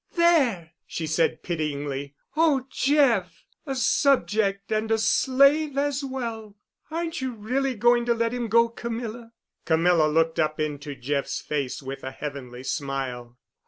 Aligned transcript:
"There!" 0.15 0.71
she 0.87 1.05
said 1.05 1.43
pityingly. 1.43 2.15
"Oh, 2.35 2.65
Jeff! 2.71 3.45
a 3.67 3.75
subject 3.75 4.71
and 4.71 4.89
a 4.89 4.97
slave 4.97 5.77
as 5.77 6.03
well! 6.03 6.55
Aren't 6.89 7.21
you 7.21 7.33
really 7.35 7.75
going 7.75 8.05
to 8.07 8.15
let 8.15 8.33
him 8.33 8.47
go, 8.47 8.67
Camilla?" 8.67 9.31
Camilla 9.63 10.07
looked 10.07 10.39
up 10.39 10.59
into 10.59 10.95
Jeff's 10.95 11.39
face 11.39 11.83
with 11.83 12.03
a 12.03 12.09
heavenly 12.09 12.63
smile. 12.63 13.37